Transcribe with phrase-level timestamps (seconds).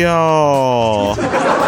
[0.00, 1.14] 哟，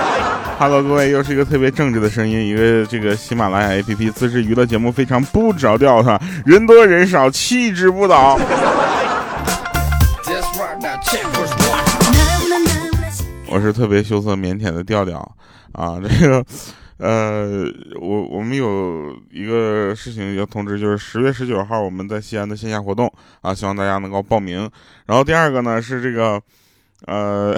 [0.59, 8.39] Hello，各位，又是一个特别正直的声音，一个这个喜马拉雅 APP 自制娱乐节目非常不着调哈，人多人少，气质不倒。
[13.49, 15.19] 我是特别羞涩腼腆的调调
[15.73, 16.45] 啊，这个。
[16.99, 17.65] 呃，
[18.01, 24.71] 我我们有一个事情要通知，就是十月十九号我们在西安的线下活动啊，希望大家能够报名。
[25.07, 26.41] 然后第二个呢是这个，
[27.07, 27.57] 呃，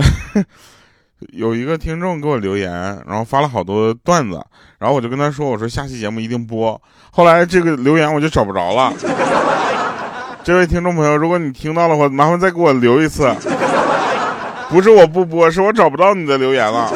[1.33, 2.71] 有一个听众给我留言，
[3.07, 4.41] 然后发了好多段子，
[4.79, 6.80] 然后我就跟他说，我说下期节目一定播。
[7.11, 8.93] 后来这个留言我就找不着了。
[10.43, 13.34] 这位听众朋友，如果你听到的话，麻烦再给我留一次。
[14.69, 16.91] 不是我不播，是我找不到你的留言了。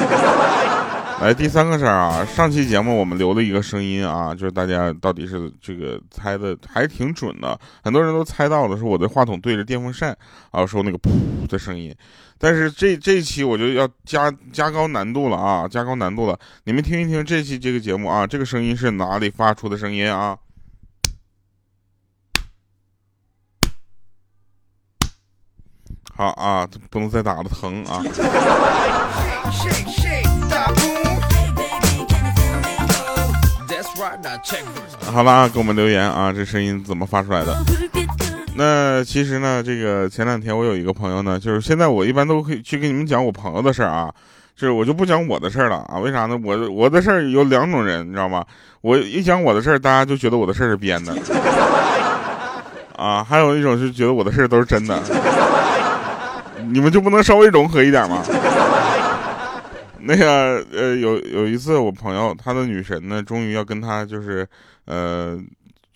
[1.20, 10.16] 来第三个事儿啊，上期节目我们留了一个声音啊，就是大家到底是这个猜的还挺准的，很多人都猜到的是我的话筒对着电风扇
[10.52, 11.92] 啊，说那个噗的声音，
[12.38, 20.38] 但是这这期我就要加加高难度了啊，加高难度了，你们听一听这期这个节目啊，这个声音是哪里发出的声音啊？
[26.14, 28.02] 好啊，不能再打了，疼啊！
[35.12, 37.56] 好了，给我们留言啊，这声音怎么发出来的？
[38.58, 44.12] 那其实呢，这个前两天我有一个朋友呢，就是现在我一般都可以去跟你们讲我朋友的事儿啊，
[44.56, 46.00] 就是我就不讲我的事儿了啊。
[46.00, 46.36] 为啥呢？
[46.42, 48.44] 我我的事儿有两种人，你知道吗？
[48.80, 51.14] 我一讲我的事儿，大家就觉得我的事儿是编的
[52.96, 55.00] 啊，还有一种是觉得我的事儿都是真的。
[56.72, 58.24] 你们就不能稍微融合一点吗？
[60.00, 64.44] 那个呃，有有一次，我朋友他的女神呢，终于要跟他就是，
[64.86, 65.38] 呃，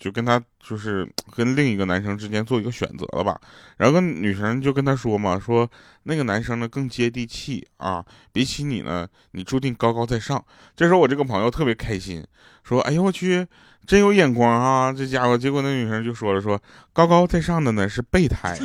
[0.03, 3.39] 就跟他就是跟另一个男生之间做一个选择了吧。
[3.77, 5.65] 然后跟女生就跟他说嘛，说
[6.03, 10.43] 那个男生呢更接地气啊，比起你呢，你注定高高在上。
[10.75, 12.21] 这时候我这个朋友特别开心，
[12.65, 13.47] 说：“哎呦我去，
[13.87, 16.61] 真有眼光啊，这家伙。”结果那女生就说了，说
[16.91, 18.59] 高高在上的呢是备胎，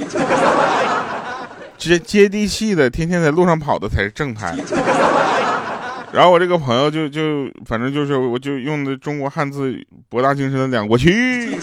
[1.78, 4.56] 接接地气的，天天在路上跑的才是正胎。
[6.10, 11.58] 然后我这个朋友就就反正就是我就用的中国汉字博大精深的两过去。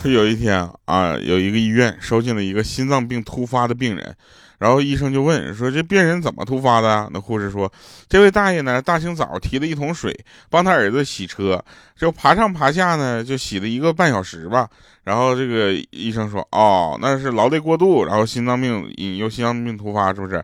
[0.00, 4.16] 是有一天啊，有一个医院收进了一个心脏病突发的病人。
[4.58, 7.72] 然后医生就问说：“这病人怎么突发的？”那护士说
[8.08, 10.12] ：“这位大爷呢，大清早提了一桶水，
[10.50, 11.62] 帮他儿子洗车，
[11.96, 14.68] 就爬上爬下呢，就洗了一个半小时吧。”
[15.04, 20.34] 然后这个医生说：“哦，那是劳累过度，然后心脏病引诱心脏病突发，是不是？”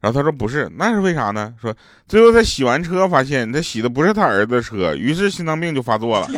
[0.00, 1.54] 然后他说：“不是，那是为啥呢？
[1.60, 1.74] 说
[2.06, 6.28] 最后他洗完车，发现他洗的不是他儿子的车，于是心脏病就发作了。”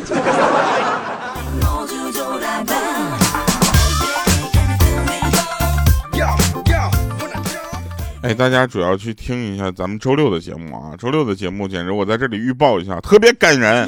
[8.25, 10.97] 哎，大家主要去听一下咱们周六的节目啊！
[10.97, 13.87] 周六的节目简直，我在这里预报一下，特别感人。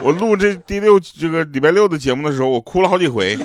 [0.00, 3.36] 我录这第六这个礼拜六的节目的时候，我哭了好几回，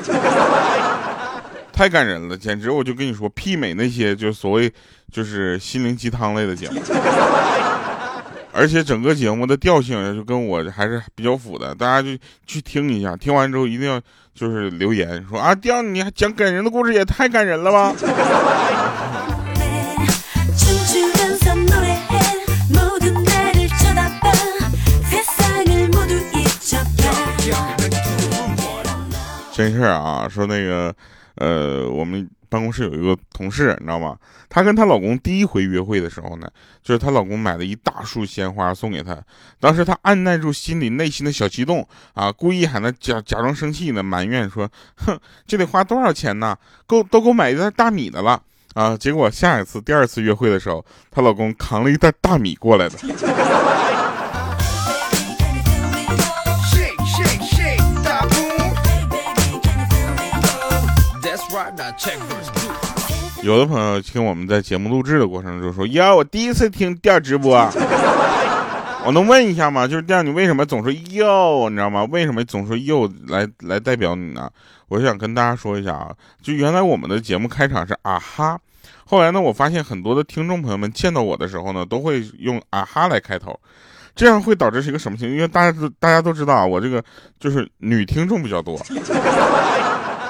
[1.73, 2.69] 太感人了，简直！
[2.69, 4.71] 我就跟你说，媲美那些就所谓
[5.11, 6.79] 就是心灵鸡汤类的节目，
[8.53, 11.73] 而且整个节目的调性就跟我还是比较符的。
[11.73, 12.09] 大家就
[12.45, 13.99] 去听一下，听完之后一定要
[14.35, 17.95] 就是留言说啊，调你还讲感人的故事，也太感人了吧！
[29.59, 30.95] 真事儿啊，说那个，
[31.35, 34.15] 呃，我们办公室有一个同事，你知道吗？
[34.47, 36.49] 她跟她老公第一回约会的时候呢，
[36.81, 39.21] 就是她老公买了一大束鲜花送给她。
[39.59, 44.65] 当时她按耐住心里内心的小激动啊，故意喊她假假装生气呢，埋怨说
[44.95, 46.55] ：“哼，这得花多少钱呢？
[46.87, 48.41] 够都够买一袋大米的了
[48.75, 52.97] 啊！”结果下一次第二次约会的时候，她老公扛了一袋大米过来的。
[63.41, 67.55] 有的朋友听我们在节目录制的过程中说：“呀，我第一次听调直播，
[69.05, 69.87] 我能问一下吗？
[69.87, 71.69] 就是调，你为什么总说哟？
[71.69, 72.03] 你知道吗？
[72.11, 74.49] 为什么总说哟来来代表你呢？
[74.89, 78.59] 我想跟大家说一下啊，就原来我们的节目开场是啊哈，
[79.05, 83.57] 后来呢，我发现很多的听众朋友们见到我的时候呢，都会用啊哈来开头，
[84.15, 85.35] 这样会导致是一个什么情况？
[85.35, 87.01] 因为大家都大家都知道啊，我这个
[87.39, 88.77] 就是女听众比较多。”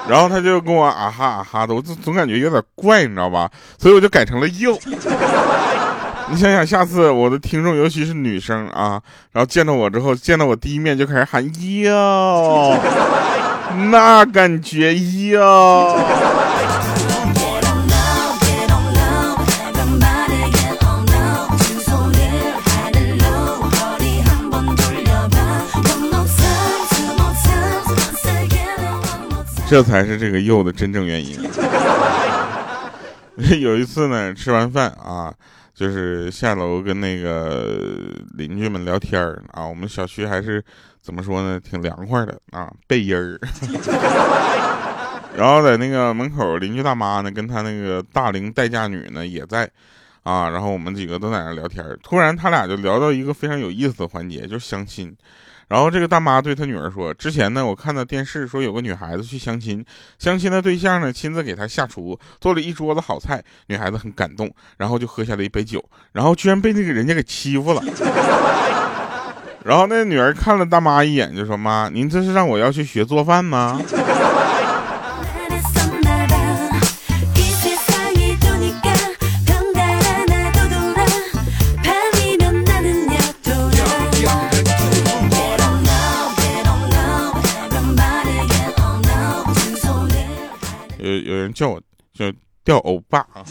[0.08, 3.50] 然后他就跟我啊哈啊哈的，我总总感觉有点怪，你知道吧？
[3.78, 4.78] 所以我就改成了又。
[6.30, 9.00] 你想想，下次我的听众，尤其是女生啊，
[9.32, 11.44] 然后见到我之后，见到我第一面就开始喊
[11.82, 12.78] 哟，
[13.90, 15.98] 那感觉哟。
[29.70, 31.38] 这才是这个又的真正原因。
[33.62, 35.32] 有一次呢，吃完饭啊，
[35.72, 37.78] 就是下楼跟那个
[38.34, 39.64] 邻居们聊天儿啊。
[39.64, 40.60] 我们小区还是
[41.00, 43.38] 怎么说呢，挺凉快的啊，背阴儿。
[45.38, 49.70] 然后在那个门口，邻居大妈呢，跟她那个大龄待嫁女呢也在
[50.24, 50.50] 啊。
[50.50, 55.16] 然后我们几个都在那聊天，突然他俩就聊到一个非常有意思的环节，就是相亲。
[55.70, 59.84] 然后这个大妈对她女儿说：“之前呢，我看到电视说有个女孩子去相亲，
[60.18, 65.80] 相亲的对象呢亲自给她下厨，做了一桌子好菜，女孩子很感动，然后就喝下了一杯酒，
[66.10, 67.80] 然后居然被那个人家给欺负了。
[69.64, 73.80] 然后那女儿看了大妈一眼，就说：妈，您这是让我要去学做饭吗？”
[91.40, 91.80] 有人叫我
[92.12, 92.30] 叫
[92.62, 93.44] 钓欧巴哈，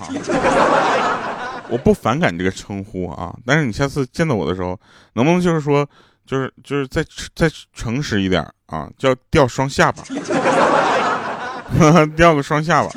[1.70, 4.80] 我不反感这个称呼啊，但是你下次见到我的时候，
[5.14, 5.84] 能不能就是说，
[6.24, 7.04] 就是就是再
[7.36, 10.04] 再诚实一点啊，叫钓双下巴，
[12.16, 12.92] 钓个双下巴。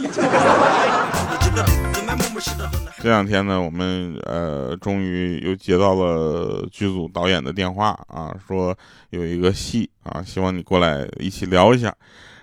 [3.00, 8.76] 这两天呢，我们呃终于又接到了剧组导演的电话啊，说
[9.08, 11.94] 有一个戏啊，希望你过来一起聊一下，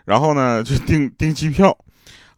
[0.06, 1.78] 然后呢就订订机票。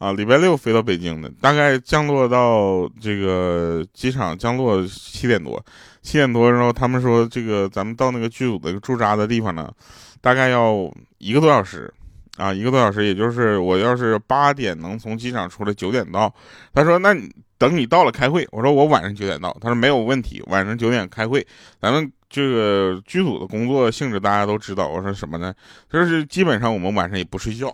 [0.01, 5.63] 啊，礼拜六飞到北京的，大概降落到这个机场降落七点多，
[6.01, 9.71] 七点多，然后他们说这个咱们到那个剧组的驻扎的地方呢，
[10.19, 11.93] 大概要一个多小时，
[12.37, 16.33] 啊，一个多小时，也就是我要是八点能从机场出来，九点到，
[16.73, 17.15] 他说那
[17.59, 21.45] 等你到了开会，我说我晚上九点到，他说没有问题，晚上九点开会，
[21.79, 25.53] 咱们这个剧组的工作性质大家都知道，我说什么呢？
[25.91, 27.71] 就是基本上我们晚上也不睡觉。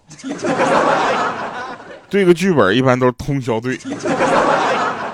[2.10, 3.78] 这个剧本一般都是通宵对。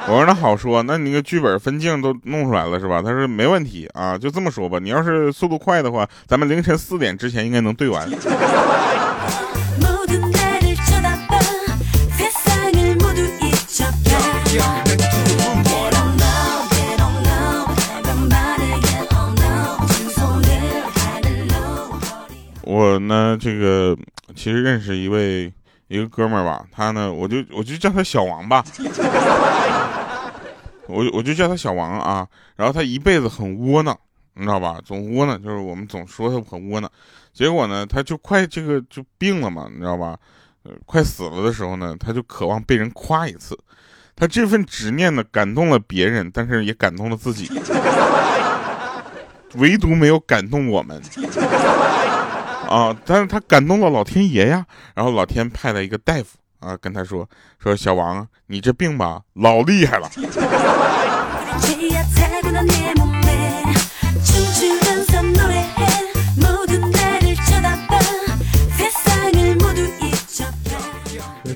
[0.05, 3.01] 我说那好说，那你个剧本分镜都弄出来了是吧？
[3.01, 4.77] 他说没问题啊，就这么说吧。
[4.77, 8.07] 你要是速度快的话，咱们凌晨四点之前应该能对完。
[22.65, 23.97] 我呢，这个
[24.35, 25.51] 其实认识一位。
[25.87, 28.63] 一个哥们儿吧，他呢，我就我就叫他小王吧，
[30.87, 32.27] 我我就叫他小王啊。
[32.55, 33.97] 然后他一辈子很窝囊，
[34.33, 34.79] 你知道吧？
[34.83, 36.89] 总窝囊，就是我们总说他很窝囊。
[37.33, 40.17] 结果呢，他就快这个就病了嘛，你知道吧？
[40.63, 43.57] 呃，快死了的时候呢，他就渴望被人夸一次。
[44.15, 47.49] 他这份执念呢，感动了别人，但是也感动了自己，
[49.55, 51.01] 唯独没有感动我们。
[52.73, 52.97] 啊！
[53.05, 54.65] 但是他感动了老天爷呀，
[54.95, 60.09] 然后老天派了一个大夫啊，跟他说说小王，你这病吧老厉害了。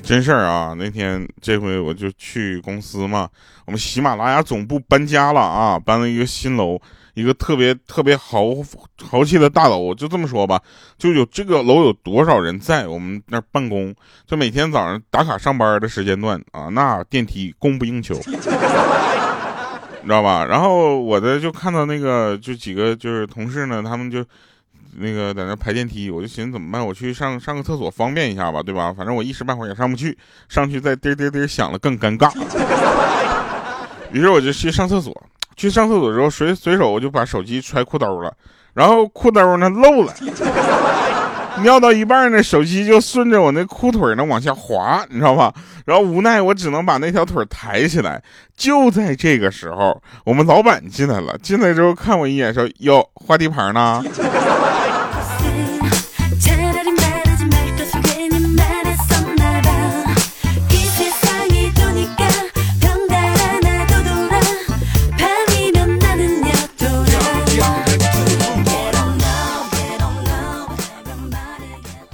[0.04, 0.74] 真事儿啊！
[0.78, 3.28] 那天这回我就去公司嘛，
[3.66, 6.80] 我们喜马拉雅总部搬家了啊，搬了一个新楼。
[7.18, 8.54] 一个特别特别豪
[9.02, 10.62] 豪气的大楼，就这么说吧，
[10.96, 13.92] 就有这个楼有多少人在我们那儿办公，
[14.24, 18.36] 就每天早上打卡上班的时间段啊，那电梯供不应求，你
[20.06, 20.44] 知道吧？
[20.44, 24.24] 然后我的就看到那个就几个就是同事呢，他们就
[24.96, 26.86] 那个在那排电梯，我就寻思怎么办？
[26.86, 28.94] 我去上上个厕所方便一下吧，对吧？
[28.96, 30.16] 反正我一时半会儿也上不去，
[30.48, 32.30] 上去再滴滴滴响了更尴尬。
[34.12, 35.12] 于是我就去上厕所。
[35.58, 38.32] 去上厕所时候，随随手我就把手机揣裤兜了，
[38.74, 40.14] 然后裤兜呢漏了，
[41.62, 45.52] 尿到一半呢，手机就顺着我那裤腿呢往下滑，你知道吧？
[45.84, 48.22] 然后无奈我只能把那条腿抬起来。
[48.56, 54.00] 就在这个时候，我们老板进来了，进来之后看我一眼说：“哟，画地盘呢。”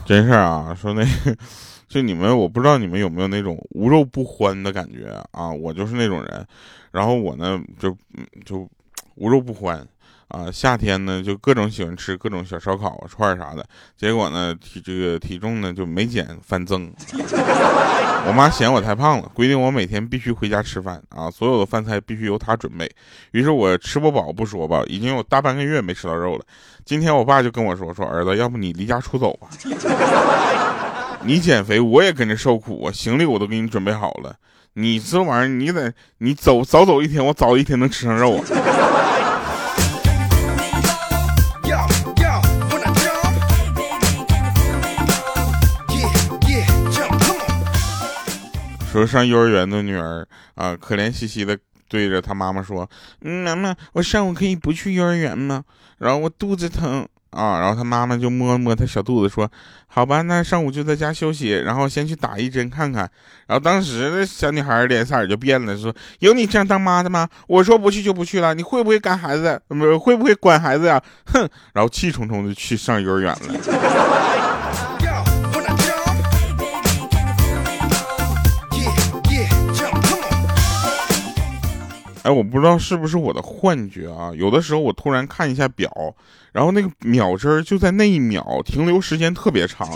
[0.04, 1.04] 真事啊，说那
[1.88, 5.50] 就你们，我不知道你们有没有那种无肉不欢的感觉啊？
[5.50, 6.46] 我就是那种人。
[6.90, 7.96] 然后我呢，就
[8.44, 8.68] 就
[9.16, 9.86] 无肉不欢。
[10.28, 13.64] 啊，夏天呢就各种喜欢吃各种小烧烤啊串啥的，
[13.96, 16.92] 结果呢体这个体重呢就没减反增。
[18.26, 22.90] 我妈嫌我太胖了，规定我每天必须回家吃饭啊，所有的饭菜必须由她准备。
[23.32, 26.44] 于是我吃不饱不说吧，已经有大半个月没吃到肉了。
[26.86, 29.48] 今天我爸就跟我说说儿子，要不你离家出走吧，
[31.22, 34.34] 你减肥我也跟着受苦啊，行李我都给你准备好了，
[34.72, 38.44] 你这玩意儿你得你走早走一天，我早一天能吃上肉啊。
[48.94, 51.58] 说上幼儿园的女儿啊，可怜兮兮的
[51.88, 52.88] 对着她妈妈说
[53.22, 55.64] ：“嗯，妈妈，我上午可以不去幼儿园吗？
[55.98, 59.50] 然后我肚子疼啊。”然后她妈妈就摸摸她小肚子说
[59.88, 63.10] ：“好吧，那上午就在家休息，然后先去打一针看看。”
[63.48, 67.28] 然后当时的小女孩脸色就变了，说：“有你这样当妈的吗？
[67.48, 69.60] 我说不去就不去了，你会不会干孩子？
[69.66, 71.02] 不会不会管孩子呀？
[71.26, 74.33] 哼！”然后气冲冲的去上幼儿园了。
[82.24, 84.32] 哎，我不知道是不是我的幻觉啊？
[84.34, 85.90] 有的时候我突然看一下表，
[86.52, 89.86] 然后那个秒针就在那一秒停留时间特别长，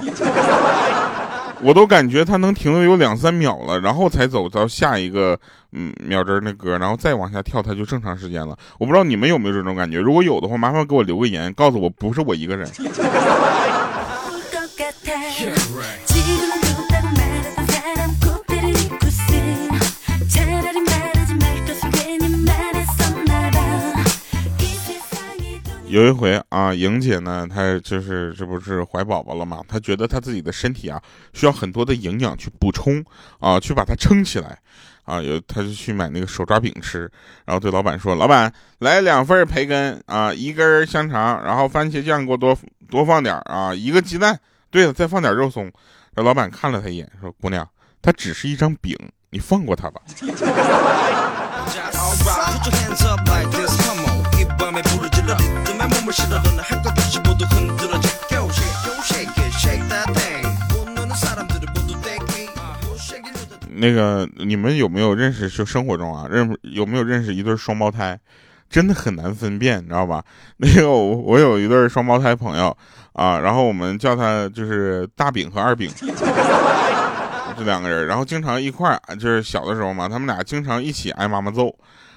[1.64, 5.40] 我都感觉它能停留有两三秒了，然后才走到下一个
[5.72, 8.54] 嗯秒针那歌，然后再往下跳，它就正常时间了。
[8.78, 9.98] 我不知道你们有没有这种感觉？
[9.98, 12.68] 如果有的话，麻烦给我留个言，告诉我不是我一个人。
[25.88, 29.62] 有一回啊，莹姐呢，她就是这不是怀宝宝了嘛？
[29.66, 31.00] 她觉得她自己的身体啊，
[31.32, 33.02] 需要很多的营养去补充
[33.40, 34.58] 啊，去把它撑起来
[35.04, 35.22] 啊。
[35.22, 37.10] 有，她就去买那个手抓饼吃，
[37.46, 42.56] 然后对老板说：“老板，来两份培根啊，一根香肠，然后番茄酱给我多
[42.90, 44.38] 多放点啊，一个鸡蛋。
[44.70, 45.72] 对了，再放点肉松。”
[46.14, 47.66] 这老板看了她一眼，说：“姑娘，
[48.02, 48.94] 它只是一张饼，
[49.30, 50.02] 你放过它吧。”
[63.80, 65.48] 那个，你们有没有认识？
[65.50, 68.18] 就生活中啊，认有没有认识一对双胞胎？
[68.70, 70.24] 真的很难分辨，你知道吧？
[70.56, 72.74] 那个，我我有一对双胞胎朋友
[73.12, 75.90] 啊，然后我们叫他就是大饼和二饼，
[77.56, 81.72] 这两个人，然后经常一块儿，就是小的时候嘛，他们俩经常一起挨妈妈揍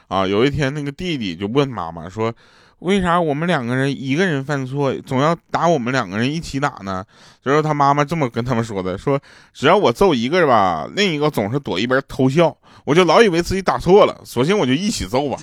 [0.08, 0.26] 啊。
[0.26, 2.34] 有一天，那个弟弟就问妈妈说。
[2.82, 7.06] 为啥我们两个人一个人犯错，总要打我们两个人一起打呢？
[7.46, 9.20] 就是他妈妈这么跟他们说的，说
[9.54, 15.38] 只要我揍一个吧，另一个总是躲一边偷笑，我就老以为自己打错了，索性我就一起揍吧。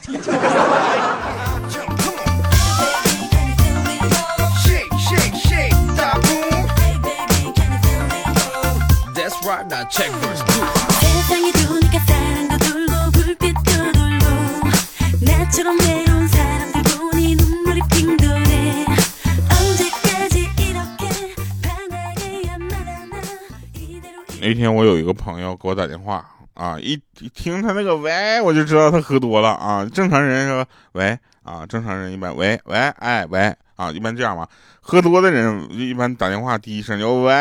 [24.55, 26.25] 天我有一个朋友给我打电话
[26.55, 29.85] 啊，一一听他那个喂，我就知道他喝多了啊。
[29.85, 34.47] 正常人说喂啊，正常人一般喂喂哎喂啊，一般这样嘛。
[34.81, 37.33] 喝多的人一般打电话第一声就喂，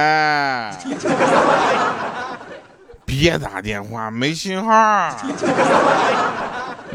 [3.06, 5.46] 别打电话没信号，你知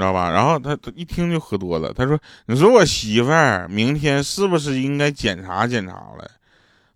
[0.00, 0.30] 道吧？
[0.30, 6.30] 然后他一听就喝多了，他说：“你说我媳妇儿明天是不是应该检查检查了？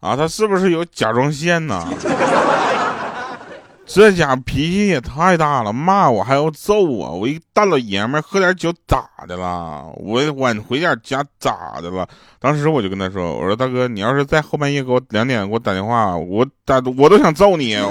[0.01, 1.89] 啊，她是不是有甲状腺呢？”
[3.87, 9.87] 这家脾气也太大了，骂我还要揍我，我一大老爷们喝点酒咋的了？
[9.97, 12.07] 我晚回点家咋的了？
[12.41, 17.91] 当时我就跟他说：“我说大哥，你要是在后半夜给我两点给我打电话，我打我都想揍你。”我。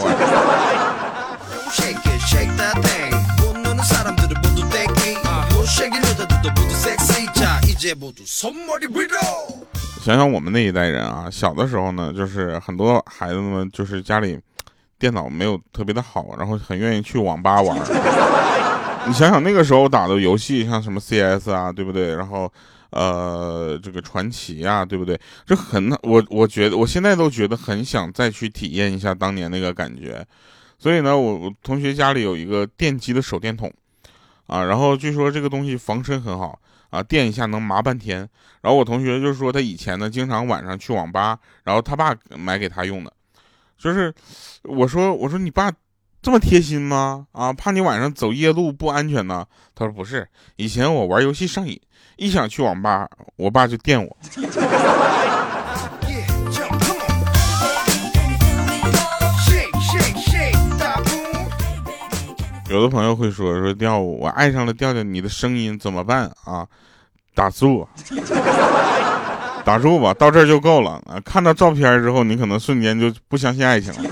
[10.03, 14.39] 想想我们那一代人啊，小的时候呢，就是很多孩子们就是家里。
[15.05, 17.77] 电脑没有特别的好，然后很愿意去网吧玩。
[19.07, 22.15] 你想想那个时候打的游戏，像什么 CS 啊，对不对？
[22.15, 22.51] 然后，
[22.89, 25.15] 呃，这个传奇啊，对不对？
[25.45, 30.25] 这很我我觉得我现在都觉得很想再去体验一下当年那个感觉。
[30.79, 33.71] 所以呢，我我同学家里有一个电击的手电筒，
[34.47, 36.59] 啊，然后据说这个东西防身很好
[36.89, 38.27] 啊，电一下能麻半天。
[38.61, 43.13] 然后我同学就说他以前呢经常晚上去网吧，然后他爸买给他用的。
[43.77, 44.13] 就是
[44.63, 45.71] 我说我说你爸
[46.21, 47.27] 这么贴心吗？
[47.33, 49.45] 啊，怕你晚上走夜路不安全呢？
[49.75, 51.79] 他说不是，以前我玩游戏上瘾，
[52.15, 54.17] 一想去网吧，我爸就电我。
[62.67, 66.67] 有的朋友会说说调，我爱上了调调你的声音怎么办啊？
[67.35, 67.87] 打住，
[69.65, 71.19] 打住吧，到这儿就够了啊！
[71.25, 74.09] 看到照片之后，你可能瞬间就不相信爱情了。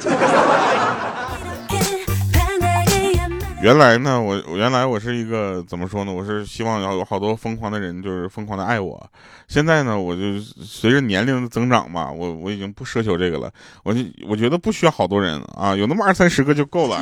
[3.61, 6.11] 原来呢，我原来我是一个怎么说呢？
[6.11, 9.01] 我是希望要有好多疯狂的人，就是疯狂的爱我。
[9.47, 13.49] 现在呢，我就随着年龄的增长嘛，我我已经不奢求这个了。
[13.83, 16.99] 我就我觉得不需要好多人啊，有那么二三十个就够了。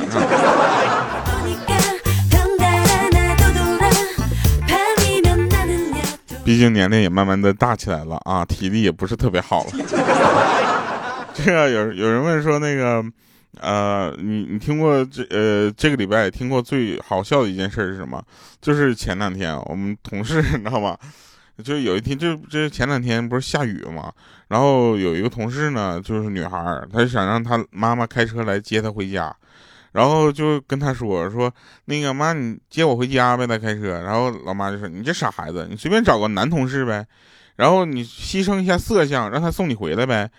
[6.44, 9.70] 毕竟年龄也慢慢的大起来了啊，体力也不是特别好了。
[11.32, 13.04] 这个有有人问说那个，
[13.60, 18.22] 呃，你你听过这呃这个礼拜听过最好笑的一件事是什么？
[18.60, 20.98] 就是前两天我们同事你知道吗？
[21.62, 24.12] 就有一天就这前两天不是下雨嘛，
[24.48, 29.34] 然后有一个同事呢，就是女孩，她想让她妈妈开车来接她回家。
[29.92, 31.52] 然后就跟他说说
[31.84, 34.00] 那个妈，你接我回家呗，再开车。
[34.02, 37.06] 然后老妈就说：“你这傻孩子，你随便找个男同事呗，
[37.56, 40.30] 然后你牺牲一下色相，让他送你回来呗。”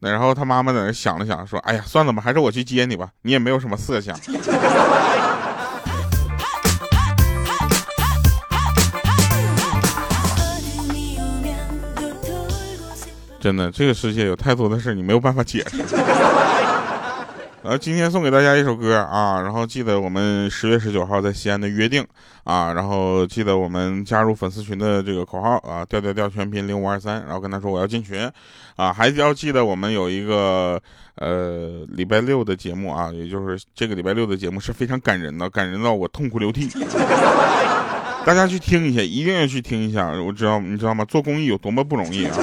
[0.00, 4.18] 那然后他妈妈在那想了想，说：“哎呀，算了吧，还是我去接你吧，你也没有什么色相。
[13.38, 15.84] ”真的，这个世界有太多的事你没有办法解释。
[17.62, 22.04] 然后今天送给大家一首歌啊，然后记得我们十月十九号在西安的约定
[22.42, 28.28] 啊，然后记得我们加入粉丝群的这个口号啊，调调调全拼零五二三，然后跟他说我要进群
[28.74, 30.80] 啊，还要记得我们有一个
[31.14, 36.68] 呃礼拜六的节目啊，也就是这个礼拜六的节目是非常感人的，感人到我痛哭流涕，
[38.26, 41.04] 大家去听一下，一定要去听一下，我知道你知道吗？
[41.04, 42.36] 做公益有多么不容易啊！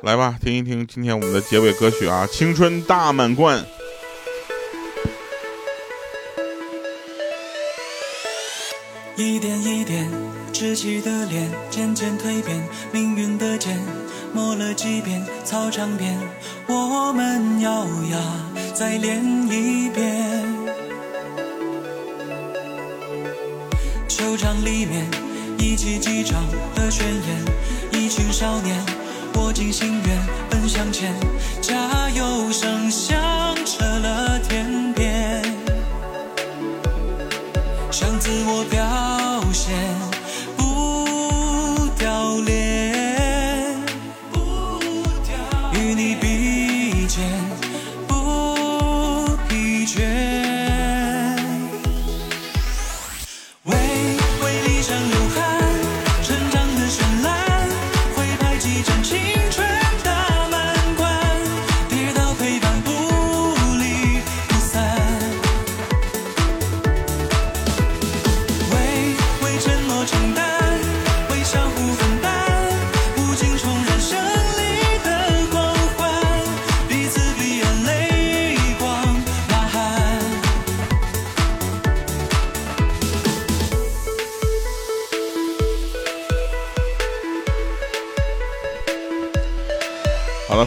[0.00, 3.58] 来吧，听一听今天我们的结尾歌曲啊，《青春大满贯》。
[9.16, 10.08] 一点一点
[10.52, 13.76] 稚气的脸渐渐蜕变，命运的剑
[14.32, 16.16] 磨了几遍，操场边
[16.68, 18.18] 我们咬牙
[18.74, 20.44] 再练一遍。
[24.06, 25.04] 球场里面
[25.58, 26.40] 一起击掌
[26.76, 27.44] 的宣言，
[28.00, 29.07] 一群少年。
[29.34, 30.18] 握紧心愿，
[30.50, 31.14] 奔向前，
[31.60, 33.16] 加油声响
[33.64, 35.42] 彻了天边，
[37.90, 38.84] 向自我表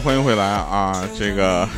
[0.04, 1.08] 欢迎回来啊！
[1.16, 1.68] 这个，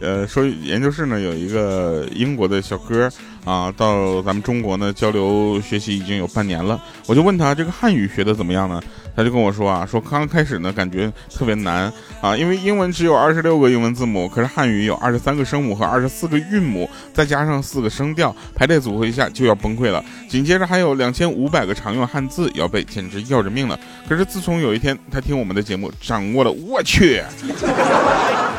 [0.00, 3.10] 呃，说研究室呢有一个英国的小哥
[3.44, 6.82] 啊，到咱们中国呢交流学习已经有半年了。
[7.06, 8.82] 我就问他这个汉语学的怎么样呢？
[9.16, 20.04] 他就跟我说啊，说刚开始呢感觉特别难啊，因为英文只有二十六个英文字母，可是汉语有二十三个声母和二十四个韵母，再加上四个声调，排列组合一下就要崩溃了。
[20.28, 23.78] 紧接着还有两千五百个常用汉字要背，简直要人命了。
[24.06, 27.22] 可是自从有一天他听我们的节目，掌握了我去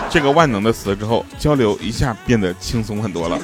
[0.10, 3.38] 这个万能的词之后，交流一下变得轻松很多了。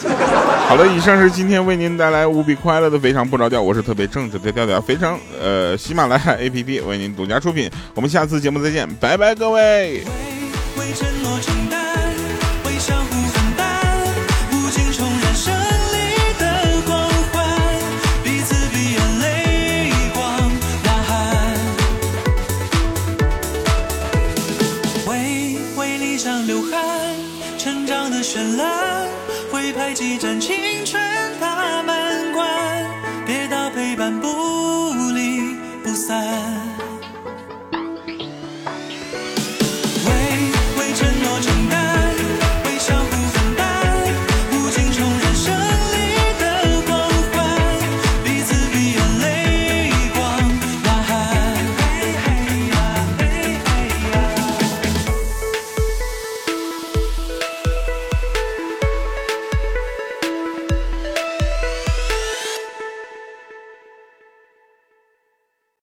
[0.67, 7.69] 好了，以上是今天为您带来无比快乐的非常不着调，我是特别正直的调调，非常呃喜马拉雅 APP 为您独家出品。
[7.93, 10.03] 我们下次节目再见，拜拜，各位。
[29.73, 30.55] 排几盏青
[30.85, 31.01] 春
[31.39, 32.47] 大满贯，
[33.25, 34.27] 跌倒陪伴不
[35.13, 36.72] 离不散。